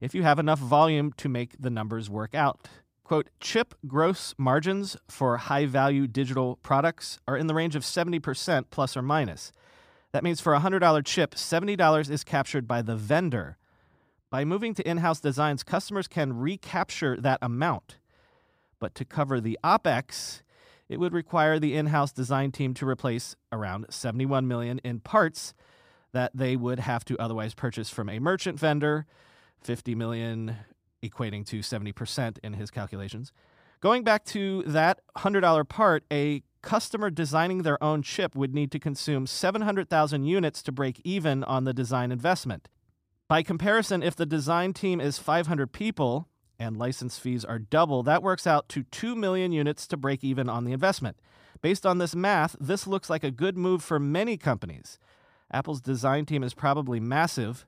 if 0.00 0.14
you 0.14 0.22
have 0.22 0.38
enough 0.38 0.58
volume 0.58 1.12
to 1.18 1.28
make 1.28 1.60
the 1.60 1.70
numbers 1.70 2.10
work 2.10 2.34
out. 2.34 2.68
Quote, 3.04 3.28
chip 3.40 3.74
gross 3.86 4.34
margins 4.36 4.96
for 5.08 5.36
high 5.36 5.66
value 5.66 6.06
digital 6.06 6.56
products 6.56 7.20
are 7.28 7.36
in 7.36 7.46
the 7.46 7.54
range 7.54 7.76
of 7.76 7.84
70% 7.84 8.64
plus 8.70 8.96
or 8.96 9.02
minus. 9.02 9.52
That 10.12 10.24
means 10.24 10.40
for 10.40 10.54
a 10.54 10.60
$100 10.60 11.04
chip, 11.04 11.34
$70 11.34 12.10
is 12.10 12.24
captured 12.24 12.66
by 12.66 12.82
the 12.82 12.96
vendor. 12.96 13.58
By 14.28 14.44
moving 14.44 14.74
to 14.74 14.88
in 14.88 14.98
house 14.98 15.20
designs, 15.20 15.62
customers 15.62 16.08
can 16.08 16.36
recapture 16.36 17.16
that 17.20 17.38
amount. 17.40 17.98
But 18.80 18.94
to 18.96 19.04
cover 19.04 19.40
the 19.40 19.58
OPEX, 19.62 20.42
it 20.88 20.98
would 20.98 21.12
require 21.12 21.58
the 21.58 21.74
in 21.76 21.86
house 21.86 22.12
design 22.12 22.50
team 22.50 22.74
to 22.74 22.88
replace 22.88 23.36
around 23.52 23.86
71 23.90 24.48
million 24.48 24.78
in 24.80 25.00
parts 25.00 25.54
that 26.12 26.32
they 26.34 26.56
would 26.56 26.80
have 26.80 27.04
to 27.04 27.18
otherwise 27.18 27.54
purchase 27.54 27.90
from 27.90 28.08
a 28.08 28.18
merchant 28.18 28.58
vendor 28.58 29.06
50 29.66 29.94
million 29.96 30.56
equating 31.02 31.44
to 31.46 31.58
70% 31.58 32.38
in 32.42 32.54
his 32.54 32.70
calculations. 32.70 33.32
Going 33.80 34.04
back 34.04 34.24
to 34.26 34.62
that 34.62 35.00
$100 35.18 35.68
part, 35.68 36.04
a 36.10 36.42
customer 36.62 37.10
designing 37.10 37.62
their 37.62 37.82
own 37.82 38.02
chip 38.02 38.34
would 38.34 38.54
need 38.54 38.72
to 38.72 38.78
consume 38.78 39.26
700,000 39.26 40.24
units 40.24 40.62
to 40.62 40.72
break 40.72 41.00
even 41.04 41.44
on 41.44 41.64
the 41.64 41.74
design 41.74 42.10
investment. 42.10 42.68
By 43.28 43.42
comparison, 43.42 44.02
if 44.02 44.16
the 44.16 44.24
design 44.24 44.72
team 44.72 45.00
is 45.00 45.18
500 45.18 45.72
people 45.72 46.28
and 46.58 46.76
license 46.76 47.18
fees 47.18 47.44
are 47.44 47.58
double, 47.58 48.02
that 48.04 48.22
works 48.22 48.46
out 48.46 48.68
to 48.70 48.84
2 48.84 49.14
million 49.14 49.52
units 49.52 49.86
to 49.88 49.96
break 49.96 50.24
even 50.24 50.48
on 50.48 50.64
the 50.64 50.72
investment. 50.72 51.18
Based 51.60 51.84
on 51.84 51.98
this 51.98 52.14
math, 52.14 52.56
this 52.60 52.86
looks 52.86 53.10
like 53.10 53.24
a 53.24 53.30
good 53.30 53.58
move 53.58 53.82
for 53.82 53.98
many 53.98 54.36
companies. 54.36 54.98
Apple's 55.52 55.80
design 55.80 56.24
team 56.24 56.42
is 56.42 56.54
probably 56.54 57.00
massive, 57.00 57.66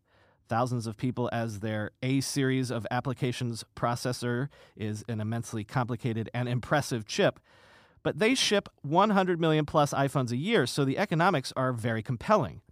thousands 0.49 0.87
of 0.87 0.97
people 0.97 1.29
as 1.33 1.61
their 1.61 1.93
A 2.03 2.21
series 2.21 2.71
of 2.71 2.87
applications 2.91 3.65
processor 3.77 4.49
is 4.77 5.05
an 5.09 5.21
immensely 5.21 5.65
complicated 5.65 6.31
and 6.33 6.49
impressive 6.49 7.07
chip. 7.07 7.39
But 8.03 8.19
they 8.19 8.35
ship 8.35 8.69
100 8.83 9.41
million 9.41 9.67
plus 9.67 9.93
iPhones 9.93 10.31
a 10.31 10.37
year, 10.37 10.67
so 10.67 10.85
the 10.85 10.99
economics 10.99 11.53
are 11.57 11.73
very 11.73 12.03
compelling. 12.03 12.63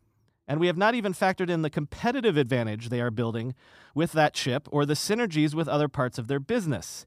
And 0.49 0.61
we 0.61 0.69
have 0.69 0.77
not 0.77 0.95
even 0.95 1.13
factored 1.13 1.51
in 1.51 1.63
the 1.63 1.71
competitive 1.71 2.37
advantage 2.37 2.89
they 2.89 3.01
are 3.01 3.11
building 3.11 3.55
with 3.95 4.13
that 4.13 4.35
chip 4.35 4.69
or 4.71 4.87
the 4.87 4.95
synergies 4.95 5.55
with 5.55 5.69
other 5.69 5.89
parts 5.89 6.19
of 6.19 6.29
their 6.29 6.41
business. 6.41 7.07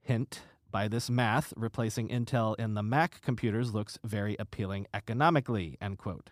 Hint 0.00 0.40
by 0.70 0.88
this 0.88 1.10
math, 1.10 1.52
replacing 1.56 2.08
Intel 2.08 2.58
in 2.58 2.74
the 2.74 2.82
Mac 2.82 3.20
computers 3.22 3.74
looks 3.74 3.98
very 4.04 4.36
appealing 4.38 4.86
economically, 4.94 5.76
end 5.80 5.98
quote. 5.98 6.30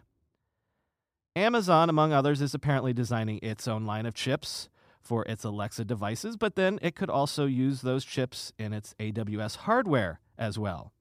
Amazon, 1.39 1.89
among 1.89 2.13
others, 2.13 2.41
is 2.41 2.53
apparently 2.53 2.93
designing 2.93 3.39
its 3.43 3.69
own 3.69 3.87
line 3.87 4.07
of 4.07 4.15
chips 4.15 4.69
for 5.01 5.25
its 5.27 5.45
Alexa 5.45 5.85
devices, 5.85 6.37
but 6.37 6.57
then 6.57 6.79
it 6.83 6.97
could 6.97 7.09
also 7.09 7.47
use 7.47 7.81
those 7.81 8.05
chips 8.05 8.53
in 8.59 8.73
its 8.73 8.95
AWS 8.99 9.59
hardware 9.59 10.21
as 10.37 10.59
well. 10.59 10.93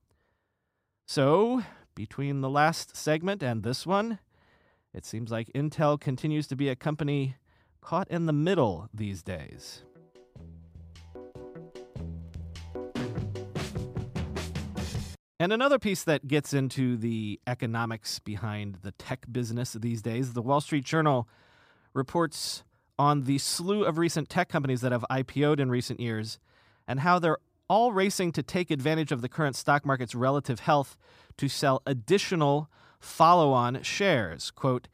So, 1.07 1.63
between 1.95 2.41
the 2.41 2.49
last 2.49 2.95
segment 2.95 3.41
and 3.41 3.63
this 3.63 3.87
one, 3.87 4.19
it 4.93 5.05
seems 5.05 5.31
like 5.31 5.51
Intel 5.55 5.99
continues 5.99 6.45
to 6.47 6.55
be 6.55 6.69
a 6.69 6.75
company 6.75 7.35
caught 7.81 8.07
in 8.09 8.27
the 8.27 8.33
middle 8.33 8.89
these 8.93 9.23
days. 9.23 9.83
And 15.39 15.53
another 15.53 15.77
piece 15.77 16.03
that 16.03 16.27
gets 16.27 16.51
into 16.51 16.97
the 16.97 17.39
economics 17.45 18.17
behind 18.17 18.79
the 18.81 18.91
tech 18.91 19.25
business 19.31 19.73
these 19.73 20.01
days, 20.01 20.33
the 20.33 20.41
Wall 20.41 20.61
Street 20.61 20.83
Journal 20.83 21.27
reports 21.93 22.63
on 22.97 23.25
the 23.25 23.37
slew 23.37 23.83
of 23.83 23.99
recent 23.99 24.29
tech 24.29 24.49
companies 24.49 24.81
that 24.81 24.91
have 24.91 25.05
IPO'd 25.11 25.59
in 25.59 25.69
recent 25.69 25.99
years 25.99 26.39
and 26.87 27.01
how 27.01 27.19
they're 27.19 27.37
all 27.69 27.91
racing 27.91 28.31
to 28.31 28.41
take 28.41 28.71
advantage 28.71 29.11
of 29.11 29.21
the 29.21 29.29
current 29.29 29.55
stock 29.55 29.85
market's 29.85 30.15
relative 30.15 30.61
health 30.61 30.97
to 31.37 31.47
sell 31.47 31.83
additional 31.85 32.67
follow 32.99 33.51
on 33.51 33.83
shares. 33.83 34.49
Quote, 34.49 34.87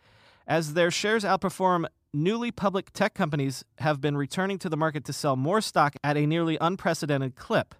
as 0.45 0.73
their 0.73 0.91
shares 0.91 1.23
outperform 1.23 1.85
newly 2.13 2.51
public 2.51 2.91
tech 2.91 3.13
companies 3.13 3.63
have 3.79 4.01
been 4.01 4.17
returning 4.17 4.59
to 4.59 4.67
the 4.67 4.75
market 4.75 5.05
to 5.05 5.13
sell 5.13 5.38
more 5.38 5.62
stock 5.62 5.95
at 6.03 6.17
a 6.17 6.25
nearly 6.25 6.57
unprecedented 6.59 7.35
clip. 7.35 7.75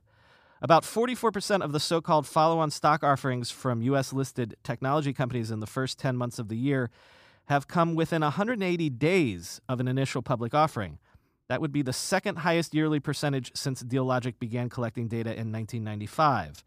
About 0.64 0.84
44% 0.84 1.62
of 1.62 1.74
the 1.74 1.80
so 1.80 2.00
called 2.00 2.26
follow 2.26 2.58
on 2.58 2.72
stock 2.72 3.04
offerings 3.04 3.52
from 3.52 3.82
U.S. 3.82 4.14
listed 4.14 4.56
technology 4.64 5.12
companies 5.12 5.52
in 5.52 5.60
the 5.60 5.68
first 5.68 6.00
10 6.00 6.16
months 6.16 6.40
of 6.40 6.48
the 6.48 6.56
year 6.56 6.90
have 7.48 7.68
come 7.68 7.96
within 7.96 8.22
180 8.22 8.90
days 8.92 9.60
of 9.68 9.82
an 9.82 9.90
initial 9.90 10.22
public 10.22 10.54
offering. 10.54 11.00
That 11.50 11.60
would 11.60 11.74
be 11.74 11.82
the 11.82 11.92
second 11.92 12.38
highest 12.38 12.74
yearly 12.74 13.02
percentage 13.02 13.52
since 13.54 13.84
Dealogic 13.84 14.40
began 14.40 14.70
collecting 14.70 15.10
data 15.10 15.32
in 15.32 15.52
1995. 15.52 16.64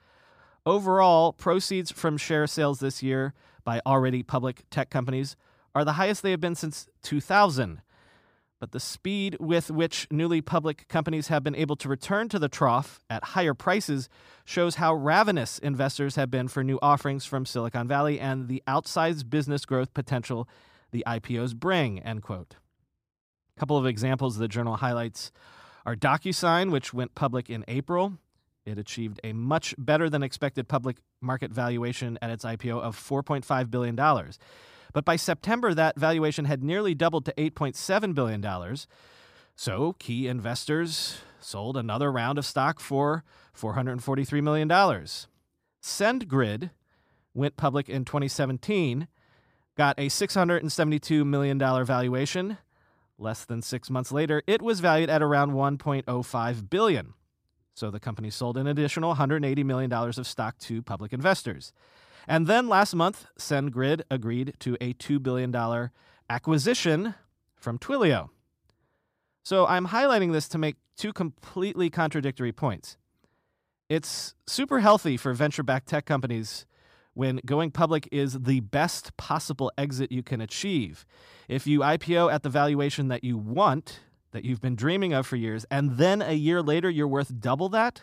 Overall, 0.66 1.32
proceeds 1.32 1.90
from 1.90 2.18
share 2.18 2.46
sales 2.46 2.80
this 2.80 3.02
year 3.02 3.32
by 3.64 3.80
already 3.86 4.22
public 4.22 4.64
tech 4.68 4.90
companies 4.90 5.36
are 5.74 5.86
the 5.86 5.94
highest 5.94 6.22
they 6.22 6.32
have 6.32 6.40
been 6.40 6.54
since 6.54 6.86
2000. 7.02 7.80
But 8.66 8.72
the 8.72 8.80
speed 8.80 9.36
with 9.38 9.70
which 9.70 10.08
newly 10.10 10.40
public 10.40 10.88
companies 10.88 11.28
have 11.28 11.44
been 11.44 11.54
able 11.54 11.76
to 11.76 11.88
return 11.88 12.28
to 12.30 12.38
the 12.40 12.48
trough 12.48 12.98
at 13.08 13.22
higher 13.22 13.54
prices 13.54 14.08
shows 14.44 14.74
how 14.74 14.92
ravenous 14.92 15.60
investors 15.60 16.16
have 16.16 16.32
been 16.32 16.48
for 16.48 16.64
new 16.64 16.80
offerings 16.82 17.24
from 17.24 17.46
Silicon 17.46 17.86
Valley 17.86 18.18
and 18.18 18.48
the 18.48 18.64
outsized 18.66 19.30
business 19.30 19.64
growth 19.64 19.94
potential 19.94 20.48
the 20.90 21.04
IPOs 21.06 21.54
bring. 21.54 22.00
End 22.00 22.24
quote. 22.24 22.56
A 23.56 23.60
couple 23.60 23.78
of 23.78 23.86
examples 23.86 24.36
the 24.36 24.48
journal 24.48 24.74
highlights 24.74 25.30
are 25.84 25.94
DocuSign, 25.94 26.72
which 26.72 26.92
went 26.92 27.14
public 27.14 27.48
in 27.48 27.64
April. 27.68 28.14
It 28.64 28.78
achieved 28.78 29.20
a 29.22 29.32
much 29.32 29.76
better 29.78 30.10
than 30.10 30.24
expected 30.24 30.66
public 30.66 30.96
market 31.20 31.52
valuation 31.52 32.18
at 32.20 32.30
its 32.30 32.44
IPO 32.44 32.80
of 32.80 32.96
$4.5 32.96 33.70
billion. 33.70 33.96
But 34.96 35.04
by 35.04 35.16
September, 35.16 35.74
that 35.74 35.98
valuation 35.98 36.46
had 36.46 36.64
nearly 36.64 36.94
doubled 36.94 37.26
to 37.26 37.34
$8.7 37.34 38.14
billion. 38.14 38.42
So 39.54 39.94
key 39.98 40.26
investors 40.26 41.18
sold 41.38 41.76
another 41.76 42.10
round 42.10 42.38
of 42.38 42.46
stock 42.46 42.80
for 42.80 43.22
$443 43.54 44.42
million. 44.42 44.70
SendGrid 45.82 46.70
went 47.34 47.58
public 47.58 47.90
in 47.90 48.06
2017, 48.06 49.06
got 49.76 49.98
a 49.98 50.06
$672 50.06 51.26
million 51.26 51.58
valuation. 51.58 52.56
Less 53.18 53.44
than 53.44 53.60
six 53.60 53.90
months 53.90 54.10
later, 54.10 54.42
it 54.46 54.62
was 54.62 54.80
valued 54.80 55.10
at 55.10 55.22
around 55.22 55.50
1.05 55.50 56.70
billion. 56.70 57.12
So 57.74 57.90
the 57.90 58.00
company 58.00 58.30
sold 58.30 58.56
an 58.56 58.66
additional 58.66 59.14
$180 59.14 59.62
million 59.62 59.92
of 59.92 60.26
stock 60.26 60.56
to 60.60 60.80
public 60.80 61.12
investors. 61.12 61.74
And 62.28 62.46
then 62.46 62.68
last 62.68 62.94
month, 62.94 63.26
SendGrid 63.38 64.02
agreed 64.10 64.54
to 64.60 64.76
a 64.80 64.94
$2 64.94 65.22
billion 65.22 65.54
acquisition 66.28 67.14
from 67.56 67.78
Twilio. 67.78 68.30
So 69.42 69.66
I'm 69.66 69.88
highlighting 69.88 70.32
this 70.32 70.48
to 70.48 70.58
make 70.58 70.76
two 70.96 71.12
completely 71.12 71.88
contradictory 71.88 72.52
points. 72.52 72.96
It's 73.88 74.34
super 74.46 74.80
healthy 74.80 75.16
for 75.16 75.32
venture 75.32 75.62
backed 75.62 75.88
tech 75.88 76.04
companies 76.04 76.66
when 77.14 77.40
going 77.46 77.70
public 77.70 78.08
is 78.10 78.34
the 78.40 78.60
best 78.60 79.16
possible 79.16 79.70
exit 79.78 80.10
you 80.10 80.22
can 80.22 80.40
achieve. 80.40 81.06
If 81.48 81.66
you 81.66 81.80
IPO 81.80 82.32
at 82.32 82.42
the 82.42 82.50
valuation 82.50 83.08
that 83.08 83.24
you 83.24 83.38
want, 83.38 84.00
that 84.32 84.44
you've 84.44 84.60
been 84.60 84.74
dreaming 84.74 85.14
of 85.14 85.26
for 85.26 85.36
years, 85.36 85.64
and 85.70 85.96
then 85.96 86.20
a 86.20 86.34
year 86.34 86.60
later 86.60 86.90
you're 86.90 87.08
worth 87.08 87.40
double 87.40 87.68
that, 87.70 88.02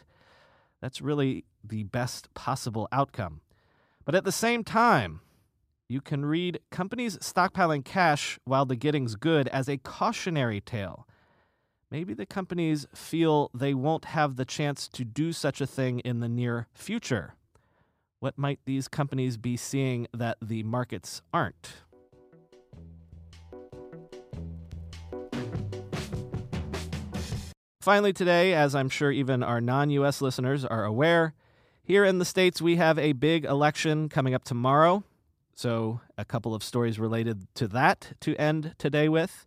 that's 0.82 1.01
really 1.01 1.46
the 1.63 1.84
best 1.84 2.34
possible 2.34 2.88
outcome. 2.92 3.42
But 4.05 4.15
at 4.15 4.25
the 4.25 4.31
same 4.31 4.63
time, 4.63 5.22
you 5.88 6.01
can 6.01 6.25
read 6.25 6.60
companies 6.72 7.17
stockpiling 7.19 7.86
cash 7.86 8.39
while 8.43 8.65
the 8.65 8.75
getting's 8.75 9.15
good 9.15 9.48
as 9.50 9.69
a 9.69 9.77
cautionary 9.77 10.60
tale. 10.60 11.07
Maybe 11.89 12.13
the 12.13 12.25
companies 12.25 12.88
feel 12.93 13.51
they 13.53 13.74
won't 13.74 14.05
have 14.05 14.36
the 14.36 14.45
chance 14.45 14.88
to 14.89 15.05
do 15.05 15.31
such 15.31 15.62
a 15.62 15.67
thing 15.67 16.00
in 16.00 16.19
the 16.19 16.27
near 16.27 16.67
future. 16.74 17.36
What 18.19 18.38
might 18.38 18.60
these 18.65 18.88
companies 18.88 19.38
be 19.38 19.55
seeing 19.55 20.07
that 20.13 20.38
the 20.41 20.63
markets 20.63 21.21
aren't? 21.34 21.73
Finally, 27.80 28.13
today, 28.13 28.54
as 28.54 28.73
I'm 28.73 28.88
sure 28.89 29.12
even 29.12 29.43
our 29.43 29.60
non 29.62 29.89
US 29.89 30.21
listeners 30.21 30.63
are 30.65 30.86
aware, 30.86 31.34
here 31.84 32.06
in 32.06 32.17
the 32.17 32.26
States, 32.26 32.62
we 32.62 32.78
have 32.78 32.98
a 32.98 33.12
big 33.12 33.43
election 33.46 34.08
coming 34.08 34.34
up 34.34 34.43
tomorrow. 34.43 35.04
So, 35.54 36.00
a 36.17 36.26
couple 36.26 36.56
of 36.56 36.63
stories 36.63 36.98
related 36.98 37.46
to 37.56 37.67
that 37.67 38.13
to 38.22 38.36
end 38.38 38.74
today 38.78 39.10
with. 39.10 39.46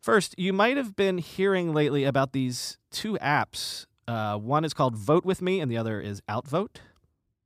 First, 0.00 0.34
you 0.36 0.52
might 0.52 0.76
have 0.76 0.96
been 0.96 1.18
hearing 1.18 1.72
lately 1.72 2.04
about 2.04 2.32
these 2.32 2.76
two 2.90 3.14
apps. 3.14 3.86
Uh, 4.06 4.36
one 4.36 4.64
is 4.64 4.74
called 4.74 4.96
Vote 4.96 5.24
With 5.24 5.40
Me, 5.40 5.60
and 5.60 5.70
the 5.70 5.78
other 5.78 6.00
is 6.00 6.20
Outvote. 6.28 6.80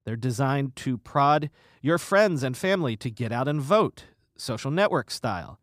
They're 0.05 0.17
designed 0.17 0.75
to 0.77 0.99
prod 0.99 1.51
your 1.83 1.99
friends 1.99 2.43
and 2.43 2.57
family 2.57 2.97
to 2.97 3.11
get 3.11 3.31
out 3.31 3.47
and 3.47 3.61
vote, 3.61 4.07
social 4.37 4.71
network 4.71 5.11
style. 5.11 5.61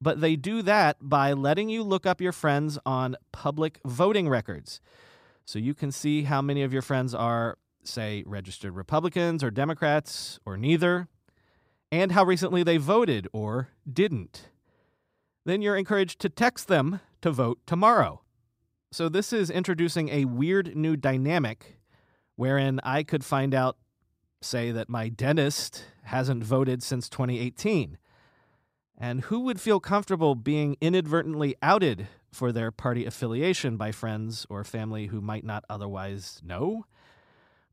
But 0.00 0.20
they 0.20 0.36
do 0.36 0.62
that 0.62 0.96
by 1.00 1.32
letting 1.32 1.68
you 1.68 1.82
look 1.82 2.06
up 2.06 2.20
your 2.20 2.32
friends 2.32 2.78
on 2.86 3.16
public 3.32 3.80
voting 3.84 4.28
records. 4.28 4.80
So 5.44 5.58
you 5.58 5.74
can 5.74 5.92
see 5.92 6.22
how 6.22 6.40
many 6.40 6.62
of 6.62 6.72
your 6.72 6.82
friends 6.82 7.14
are 7.14 7.58
say, 7.84 8.22
registered 8.26 8.74
Republicans 8.74 9.42
or 9.42 9.50
Democrats 9.50 10.38
or 10.44 10.56
neither, 10.56 11.08
and 11.90 12.12
how 12.12 12.24
recently 12.24 12.62
they 12.62 12.76
voted 12.76 13.28
or 13.32 13.68
didn't. 13.90 14.48
Then 15.44 15.60
you're 15.60 15.76
encouraged 15.76 16.20
to 16.20 16.28
text 16.28 16.68
them 16.68 17.00
to 17.20 17.30
vote 17.30 17.58
tomorrow. 17.66 18.22
So 18.90 19.08
this 19.08 19.32
is 19.32 19.50
introducing 19.50 20.08
a 20.08 20.26
weird 20.26 20.76
new 20.76 20.96
dynamic 20.96 21.78
wherein 22.36 22.80
I 22.82 23.02
could 23.02 23.24
find 23.24 23.54
out, 23.54 23.76
say, 24.40 24.70
that 24.70 24.88
my 24.88 25.08
dentist 25.08 25.84
hasn't 26.04 26.44
voted 26.44 26.82
since 26.82 27.08
2018. 27.08 27.98
And 28.98 29.22
who 29.22 29.40
would 29.40 29.60
feel 29.60 29.80
comfortable 29.80 30.34
being 30.34 30.76
inadvertently 30.80 31.56
outed 31.62 32.06
for 32.32 32.52
their 32.52 32.70
party 32.70 33.04
affiliation 33.04 33.76
by 33.76 33.92
friends 33.92 34.46
or 34.48 34.64
family 34.64 35.06
who 35.06 35.20
might 35.20 35.44
not 35.44 35.64
otherwise 35.68 36.40
know? 36.44 36.84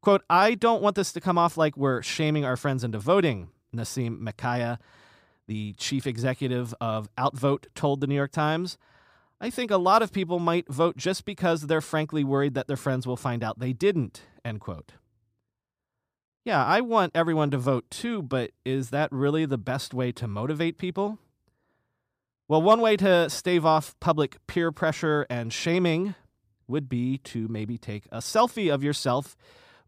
Quote, 0.02 0.24
I 0.30 0.56
don't 0.56 0.82
want 0.82 0.96
this 0.96 1.12
to 1.14 1.22
come 1.22 1.38
off 1.38 1.58
like 1.58 1.76
we're 1.76 2.02
shaming 2.02 2.46
our 2.46 2.56
friends 2.56 2.84
into 2.84 3.00
voting, 3.00 3.50
Naseem 3.76 4.20
Makiya, 4.20 4.78
the 5.48 5.74
chief 5.74 6.08
executive 6.08 6.74
of 6.80 7.10
Outvote, 7.18 7.68
told 7.76 8.00
the 8.00 8.08
New 8.08 8.16
York 8.16 8.32
Times. 8.32 8.78
I 9.42 9.50
think 9.50 9.72
a 9.72 9.78
lot 9.78 10.02
of 10.02 10.12
people 10.14 10.40
might 10.40 10.68
vote 10.70 10.98
just 10.98 11.26
because 11.26 11.64
they're 11.64 11.82
frankly 11.82 12.24
worried 12.24 12.54
that 12.54 12.68
their 12.68 12.78
friends 12.78 13.08
will 13.08 13.18
find 13.18 13.44
out 13.44 13.60
they 13.60 13.74
didn't, 13.74 14.24
end 14.44 14.62
quote. 14.62 14.94
Yeah, 16.46 16.64
I 16.66 16.82
want 16.82 17.12
everyone 17.14 17.52
to 17.52 17.58
vote 17.58 17.90
too, 17.90 18.22
but 18.22 18.52
is 18.66 18.90
that 18.90 19.12
really 19.12 19.46
the 19.46 19.58
best 19.58 19.94
way 19.94 20.12
to 20.14 20.28
motivate 20.28 20.78
people? 20.78 21.20
Well, 22.48 22.62
one 22.62 22.82
way 22.82 22.98
to 22.98 23.30
stave 23.30 23.66
off 23.66 24.00
public 24.00 24.38
peer 24.48 24.72
pressure 24.72 25.28
and 25.30 25.54
shaming 25.54 26.16
would 26.68 26.90
be 26.90 27.18
to 27.20 27.48
maybe 27.48 27.78
take 27.78 28.06
a 28.12 28.18
selfie 28.18 28.74
of 28.74 28.84
yourself 28.84 29.38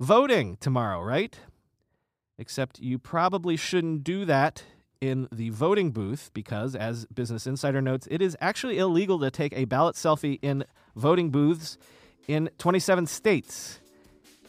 voting 0.02 0.58
tomorrow, 0.60 1.00
right? 1.02 1.38
Except 2.40 2.80
you 2.80 2.98
probably 2.98 3.56
shouldn't 3.56 4.04
do 4.04 4.26
that 4.26 4.64
in 5.00 5.28
the 5.32 5.52
voting 5.52 5.92
booth 5.92 6.32
because, 6.34 6.76
as 6.76 7.06
Business 7.06 7.46
Insider 7.46 7.82
notes, 7.82 8.08
it 8.10 8.22
is 8.22 8.36
actually 8.42 8.80
illegal 8.80 9.20
to 9.20 9.30
take 9.30 9.54
a 9.54 9.66
ballot 9.66 9.96
selfie 9.96 10.40
in 10.42 10.66
voting 10.96 11.30
booths 11.30 11.78
in 12.28 12.50
27 12.58 13.06
states. 13.06 13.80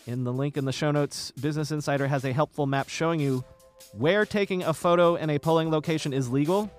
In 0.07 0.25
the 0.25 0.33
link 0.33 0.57
in 0.57 0.65
the 0.65 0.73
show 0.73 0.91
notes, 0.91 1.33
Business 1.33 1.71
Insider 1.71 2.07
has 2.07 2.25
a 2.25 2.33
helpful 2.33 2.67
map 2.67 2.89
showing 2.89 3.21
you 3.21 3.45
where 3.93 4.25
taking 4.25 4.63
a 4.63 4.73
photo 4.73 5.17
in 5.17 5.29
a 5.29 5.39
polling 5.39 5.71
location 5.71 6.15
is 6.15 6.31
legal 6.31 6.71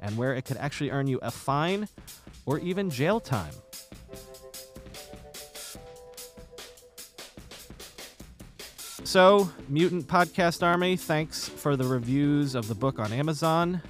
and 0.00 0.16
where 0.16 0.34
it 0.34 0.42
could 0.42 0.56
actually 0.58 0.90
earn 0.90 1.08
you 1.08 1.18
a 1.20 1.32
fine 1.32 1.88
or 2.46 2.60
even 2.60 2.90
jail 2.90 3.18
time. 3.18 3.54
So, 9.04 9.50
Mutant 9.68 10.08
Podcast 10.08 10.62
Army, 10.62 10.96
thanks 10.96 11.46
for 11.46 11.76
the 11.76 11.84
reviews 11.84 12.54
of 12.54 12.68
the 12.68 12.74
book 12.74 12.98
on 12.98 13.12
Amazon. 13.12 13.82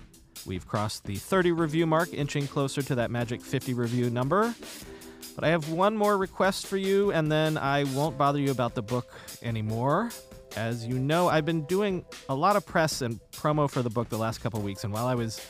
We've 0.45 0.67
crossed 0.67 1.05
the 1.05 1.15
30 1.15 1.53
review 1.53 1.87
mark, 1.87 2.13
inching 2.13 2.49
closer 2.49 2.83
to 2.83 2.97
that 2.97 3.13
magic 3.13 3.41
50 3.41 3.75
review 3.75 4.11
number. 4.11 4.55
But 5.37 5.45
I 5.45 5.49
have 5.49 5.71
one 5.71 5.97
more 5.97 6.19
request 6.19 6.67
for 6.67 6.77
you, 6.77 7.13
and 7.13 7.31
then 7.31 7.57
I 7.57 7.85
won't 7.85 8.19
bother 8.19 8.41
you 8.41 8.51
about 8.51 8.75
the 8.75 8.83
book 8.83 9.09
anymore. 9.41 10.11
As 10.57 10.85
you 10.85 10.99
know, 10.99 11.29
I've 11.29 11.47
been 11.47 11.65
doing 11.65 12.05
a 12.29 12.35
lot 12.35 12.57
of 12.57 12.67
press 12.67 13.01
and 13.01 13.21
promo 13.33 13.71
for 13.71 13.83
the 13.83 13.91
book 13.91 14.09
the 14.09 14.19
last 14.19 14.43
couple 14.43 14.61
weeks, 14.63 14.83
and 14.83 14.93
while 14.93 15.07
I 15.07 15.15
was 15.15 15.41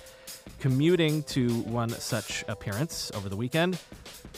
commuting 0.60 1.22
to 1.24 1.48
one 1.62 1.88
such 1.88 2.44
appearance 2.48 3.10
over 3.14 3.30
the 3.30 3.36
weekend, 3.36 3.78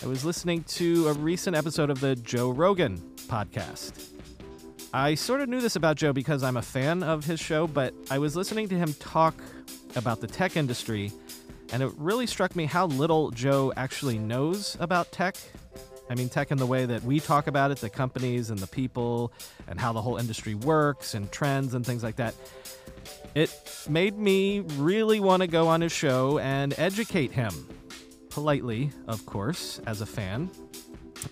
I 0.02 0.06
was 0.06 0.24
listening 0.24 0.62
to 0.64 1.08
a 1.08 1.12
recent 1.14 1.56
episode 1.56 1.90
of 1.90 2.00
the 2.00 2.14
Joe 2.14 2.50
Rogan 2.50 2.98
podcast. 3.26 4.15
I 4.92 5.14
sort 5.14 5.40
of 5.40 5.48
knew 5.48 5.60
this 5.60 5.76
about 5.76 5.96
Joe 5.96 6.12
because 6.12 6.42
I'm 6.42 6.56
a 6.56 6.62
fan 6.62 7.02
of 7.02 7.24
his 7.24 7.40
show, 7.40 7.66
but 7.66 7.92
I 8.10 8.18
was 8.18 8.34
listening 8.36 8.68
to 8.68 8.76
him 8.76 8.94
talk 8.94 9.34
about 9.94 10.20
the 10.20 10.26
tech 10.26 10.56
industry 10.56 11.12
And 11.72 11.82
it 11.82 11.92
really 11.96 12.26
struck 12.26 12.54
me 12.54 12.66
how 12.66 12.86
little 12.86 13.30
Joe 13.30 13.72
actually 13.76 14.18
knows 14.18 14.76
about 14.80 15.10
tech. 15.12 15.36
I 16.08 16.14
mean, 16.14 16.28
tech 16.28 16.52
in 16.52 16.58
the 16.58 16.66
way 16.66 16.86
that 16.86 17.02
we 17.02 17.18
talk 17.18 17.48
about 17.48 17.72
it, 17.72 17.78
the 17.78 17.90
companies 17.90 18.50
and 18.50 18.58
the 18.58 18.68
people, 18.68 19.32
and 19.66 19.80
how 19.80 19.92
the 19.92 20.00
whole 20.00 20.16
industry 20.16 20.54
works 20.54 21.14
and 21.14 21.30
trends 21.32 21.74
and 21.74 21.84
things 21.84 22.04
like 22.04 22.16
that. 22.16 22.34
It 23.34 23.50
made 23.88 24.16
me 24.16 24.60
really 24.76 25.18
want 25.18 25.40
to 25.42 25.48
go 25.48 25.66
on 25.66 25.80
his 25.80 25.92
show 25.92 26.38
and 26.38 26.74
educate 26.78 27.32
him. 27.32 27.52
Politely, 28.30 28.90
of 29.08 29.26
course, 29.26 29.80
as 29.86 30.00
a 30.00 30.06
fan. 30.06 30.50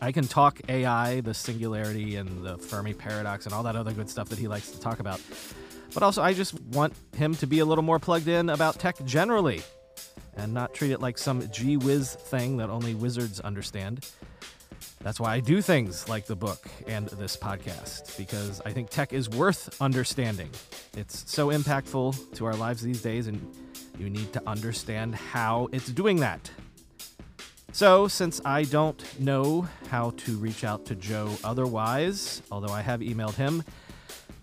I 0.01 0.13
can 0.13 0.27
talk 0.27 0.61
AI, 0.69 1.21
the 1.21 1.35
singularity, 1.35 2.17
and 2.17 2.45
the 2.45 2.59
Fermi 2.59 2.95
paradox, 2.95 3.47
and 3.47 3.55
all 3.55 3.63
that 3.65 3.77
other 3.77 3.93
good 3.93 4.11
stuff 4.11 4.29
that 4.29 4.39
he 4.39 4.49
likes 4.49 4.71
to 4.71 4.81
talk 4.81 5.01
about. 5.01 5.21
But 5.93 6.03
also, 6.03 6.23
I 6.23 6.35
just 6.35 6.61
want 6.61 6.93
him 7.17 7.35
to 7.37 7.47
be 7.47 7.61
a 7.61 7.65
little 7.65 7.85
more 7.85 7.99
plugged 7.99 8.29
in 8.29 8.51
about 8.51 8.79
tech 8.79 9.03
generally 9.05 9.63
and 10.37 10.53
not 10.53 10.75
treat 10.75 10.91
it 10.91 11.01
like 11.01 11.19
some 11.19 11.49
gee 11.51 11.77
whiz 11.77 12.15
thing 12.15 12.57
that 12.57 12.69
only 12.71 12.95
wizards 12.95 13.41
understand. 13.41 14.05
That's 15.01 15.21
why 15.21 15.35
I 15.35 15.41
do 15.41 15.61
things 15.61 16.09
like 16.09 16.27
the 16.27 16.35
book 16.35 16.67
and 16.89 17.09
this 17.09 17.37
podcast, 17.37 18.17
because 18.17 18.61
I 18.65 18.73
think 18.73 18.91
tech 18.91 19.13
is 19.13 19.29
worth 19.29 19.81
understanding. 19.81 20.51
It's 20.97 21.31
so 21.31 21.49
impactful 21.49 22.35
to 22.37 22.47
our 22.47 22.57
lives 22.57 22.83
these 22.83 23.03
days, 23.03 23.27
and 23.27 23.55
you 23.99 24.09
need 24.09 24.33
to 24.33 24.43
understand 24.47 25.15
how 25.15 25.69
it's 25.73 25.89
doing 25.89 26.17
that. 26.21 26.51
So, 27.75 28.07
since 28.07 28.41
I 28.45 28.63
don't 28.63 29.03
know 29.19 29.67
how 29.89 30.11
to 30.11 30.37
reach 30.37 30.63
out 30.63 30.87
to 30.87 30.95
Joe 30.95 31.29
otherwise, 31.43 32.41
although 32.53 32.73
I 32.73 32.83
have 32.83 33.01
emailed 33.01 33.35
him, 33.35 33.65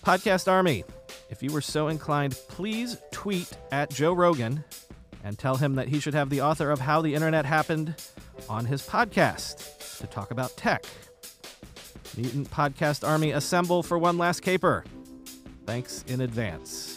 Podcast 0.06 0.52
Army, 0.52 0.84
if 1.30 1.42
you 1.42 1.54
were 1.54 1.62
so 1.62 1.88
inclined, 1.88 2.34
please 2.50 2.98
tweet 3.12 3.50
at 3.72 3.90
Joe 3.90 4.12
Rogan 4.12 4.66
and 5.24 5.40
tell 5.40 5.56
him 5.56 5.76
that 5.76 5.88
he 5.88 6.02
should 6.02 6.14
have 6.14 6.30
the 6.30 6.42
author 6.42 6.72
of 6.72 6.82
How 6.82 7.02
the 7.02 7.16
Internet 7.16 7.46
Happened 7.46 7.96
on 8.50 8.66
his 8.66 8.86
podcast 8.86 9.98
to 10.00 10.08
talk 10.08 10.32
about 10.32 10.58
tech. 10.58 10.84
Mutant 12.18 12.52
Podcast 12.52 13.08
Army 13.08 13.32
assemble 13.32 13.82
for 13.82 13.98
one 13.98 14.18
last 14.18 14.42
caper. 14.42 14.84
Thanks 15.66 16.04
in 16.10 16.20
advance. 16.20 16.91